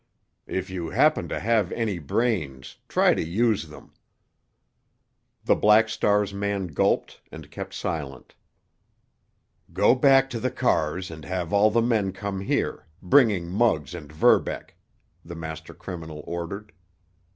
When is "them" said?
3.67-3.93